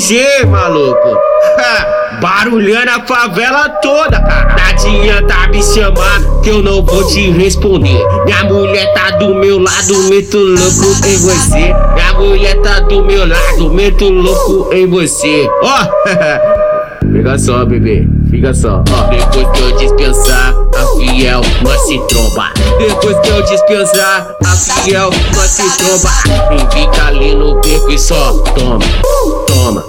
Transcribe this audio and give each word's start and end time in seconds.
DJ, 0.00 0.46
maluco. 0.46 1.18
Barulhando 2.20 2.90
a 2.90 3.00
favela 3.06 3.68
toda, 3.80 4.20
cara. 4.20 4.56
Não 4.56 4.64
adianta 4.70 5.48
me 5.48 5.62
chamar 5.62 6.20
que 6.42 6.50
eu 6.50 6.62
não 6.62 6.84
vou 6.84 7.06
te 7.06 7.30
responder. 7.30 8.04
Minha 8.24 8.44
mulher 8.44 8.92
tá 8.94 9.16
do 9.16 9.34
meu 9.34 9.58
lado, 9.58 9.96
meto 10.08 10.38
louco 10.38 11.06
em 11.06 11.16
você. 11.18 11.74
Minha 11.94 12.12
mulher 12.18 12.60
tá 12.60 12.80
do 12.80 13.04
meu 13.04 13.26
lado, 13.26 13.70
meto 13.72 14.08
louco 14.08 14.72
em 14.74 14.86
você. 14.86 15.48
Ó, 15.62 15.86
oh. 15.86 17.06
fica 17.12 17.38
só, 17.38 17.64
bebê, 17.64 18.06
fica 18.30 18.52
só. 18.54 18.82
Depois 19.10 19.48
que 19.56 19.62
eu 19.62 19.76
dispensar 19.76 20.54
fiel, 21.00 21.40
nós 21.62 21.80
se 21.86 21.98
tromba. 22.06 22.52
Depois 22.78 23.18
que 23.20 23.28
eu 23.30 23.42
dispensar 23.42 24.36
a 24.44 24.56
fiel, 24.56 25.10
nós 25.34 25.50
se 25.50 25.62
tromba. 25.78 26.10
E 26.52 26.74
fica 26.74 27.06
ali 27.06 27.34
no 27.34 27.58
beco 27.60 27.90
e 27.90 27.98
só 27.98 28.32
toma, 28.54 28.78
toma, 29.46 29.82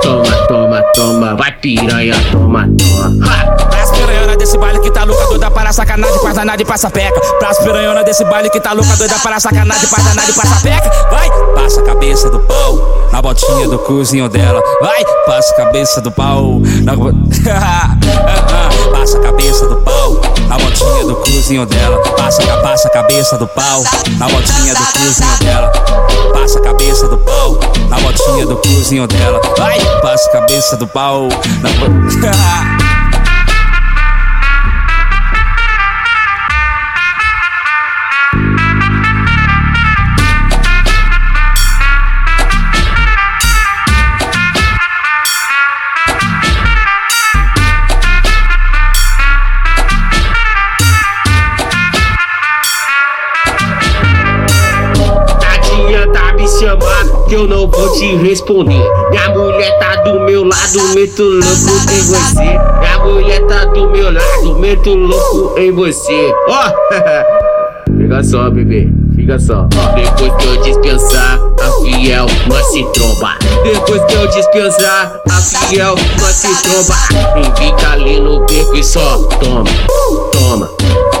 toma, 0.00 0.32
toma, 0.46 0.82
toma. 0.94 1.36
Vai 1.36 1.52
piranha, 1.58 2.14
toma, 2.30 2.68
toma. 2.78 3.26
Ha! 3.26 3.52
Pras 3.66 3.90
piranhona 3.90 4.36
desse 4.36 4.56
baile 4.56 4.78
que 4.80 4.90
tá 4.90 5.04
louca, 5.04 5.26
doida 5.26 5.50
para 5.50 5.72
sacanagem, 5.72 6.18
faz 6.20 6.36
danada 6.36 6.62
e 6.62 6.64
passa 6.64 6.90
peca. 6.90 7.20
Pras 7.38 7.58
piranhona 7.58 8.04
desse 8.04 8.24
baile 8.24 8.48
que 8.50 8.60
tá 8.60 8.72
louca, 8.72 8.96
doida 8.96 9.18
para 9.18 9.40
sacanagem, 9.40 9.88
faz 9.88 10.04
danada 10.04 10.30
e 10.30 10.34
passa 10.34 10.60
peca. 10.62 10.90
Vai, 11.10 11.30
passa 11.54 11.80
a 11.80 11.84
cabeça 11.84 12.30
do 12.30 12.38
pau 12.40 13.08
na 13.12 13.20
botinha 13.20 13.68
do 13.68 13.78
cozinho 13.78 14.28
dela. 14.28 14.62
Vai, 14.80 15.04
passa 15.26 15.52
a 15.52 15.56
cabeça 15.56 16.00
do 16.00 16.10
pau 16.10 16.60
na 16.82 16.92
cozinho 21.42 21.66
dela. 21.66 22.00
Passa, 22.16 22.40
passa 22.58 22.86
a 22.86 22.90
cabeça 22.90 23.36
do 23.36 23.48
pau 23.48 23.82
na 24.16 24.28
botinha 24.28 24.74
do 24.74 24.84
cozinho 24.92 25.38
dela. 25.40 25.72
Passa 26.32 26.58
a 26.60 26.62
cabeça 26.62 27.08
do 27.08 27.18
pau 27.18 27.58
na 27.88 27.98
botinha 27.98 28.46
do 28.46 28.56
cozinho 28.58 29.06
dela. 29.08 29.40
Vai, 29.58 29.80
passa 30.00 30.28
a 30.28 30.32
cabeça 30.32 30.76
do 30.76 30.86
pau 30.86 31.28
na 31.60 31.70
chamar 32.12 32.82
que 57.32 57.36
eu 57.36 57.48
não 57.48 57.66
vou 57.66 57.92
te 57.94 58.14
responder. 58.16 58.84
Minha 59.08 59.30
mulher 59.30 59.78
tá 59.78 60.02
do 60.02 60.20
meu 60.20 60.44
lado, 60.44 60.94
meto 60.94 61.22
louco 61.22 61.90
em 61.90 62.02
você. 62.02 62.58
Minha 62.78 62.98
mulher 62.98 63.46
tá 63.46 63.64
do 63.64 63.88
meu 63.88 64.12
lado, 64.12 64.58
meto 64.58 64.94
louco 64.94 65.58
em 65.58 65.72
você. 65.72 66.30
Ó, 66.46 66.68
oh. 66.68 67.96
fica 67.96 68.22
só, 68.22 68.50
bebê, 68.50 68.86
fica 69.16 69.38
só. 69.38 69.66
Depois 69.94 70.32
que 70.34 70.46
eu 70.46 70.62
dispensar 70.62 71.40
a 71.58 71.82
fiel, 71.82 72.26
nós 72.48 72.66
se 72.66 72.84
tromba. 72.92 73.38
Depois 73.64 74.04
que 74.04 74.14
eu 74.14 74.26
dispensar 74.26 75.18
a 75.26 75.40
fiel, 75.40 75.94
nós 76.20 76.34
se 76.34 76.62
tromba. 76.62 76.94
E 77.40 77.64
fica 77.64 77.92
ali 77.92 78.20
no 78.20 78.44
beco 78.44 78.76
e 78.76 78.84
só 78.84 79.16
toma, 79.40 79.64
toma, 80.32 80.66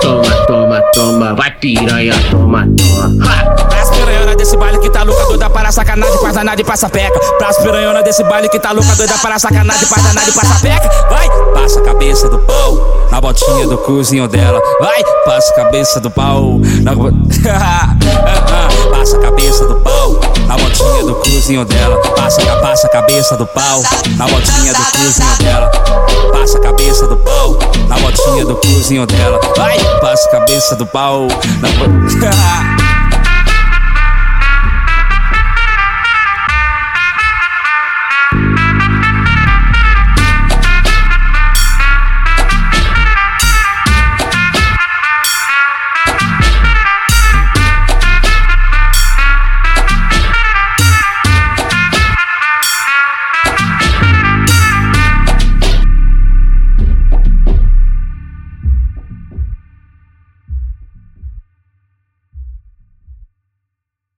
toma, 0.00 0.46
toma, 0.46 0.80
toma. 0.94 1.34
Vai 1.34 1.50
piranha, 1.58 2.14
toma, 2.30 2.66
toma. 2.78 3.26
Ha! 3.26 3.67
Desse 4.38 4.56
baile 4.56 4.78
que 4.78 4.88
tá 4.88 5.02
louca, 5.02 5.26
doida 5.26 5.50
para 5.50 5.70
sacanagem, 5.70 6.16
faz 6.18 6.34
danada 6.34 6.60
e 6.60 6.64
passa 6.64 6.88
peca. 6.88 7.18
Pras 7.36 7.58
piranhona 7.58 8.02
desse 8.02 8.22
baile 8.24 8.48
que 8.48 8.58
tá 8.58 8.70
louca, 8.70 8.94
doida 8.94 9.18
para 9.18 9.38
sacanagem, 9.38 9.86
faz 9.86 10.02
danada 10.02 10.30
e 10.30 10.32
passa 10.32 10.60
peca. 10.62 10.88
Vai, 11.10 11.28
passa 11.52 11.80
a 11.80 11.82
cabeça 11.82 12.28
do 12.28 12.38
pau 12.38 13.08
na 13.10 13.20
botinha 13.20 13.66
do 13.66 13.76
cozinho 13.76 14.28
dela. 14.28 14.62
Vai, 14.80 15.02
passa 15.24 15.52
a 15.52 15.56
cabeça 15.56 16.00
do 16.00 16.10
pau 16.10 16.60
na 16.82 16.92
Passa 18.90 19.16
a 19.16 19.20
cabeça 19.20 19.66
do 19.66 19.74
pau 19.76 20.20
na 20.46 20.56
botinha 20.56 21.04
do 21.04 21.14
cozinho 21.16 21.64
dela. 21.64 22.00
Passa, 22.16 22.40
passa 22.60 22.86
a 22.86 22.90
cabeça 22.90 23.36
do 23.36 23.46
pau 23.46 23.82
na 24.16 24.26
botinha 24.28 24.72
do 24.72 24.84
cozinho 24.92 25.36
dela. 25.38 25.70
Passa 26.32 26.58
a 26.58 26.60
cabeça 26.60 27.06
do 27.06 27.16
pau 27.16 27.58
na 27.88 27.98
botinha 27.98 28.44
do 28.44 28.54
cozinho 28.56 29.06
dela. 29.06 29.40
Vai, 29.56 29.78
passa 30.00 30.28
a 30.28 30.30
cabeça 30.30 30.76
do 30.76 30.86
pau 30.86 31.26
na 31.60 32.78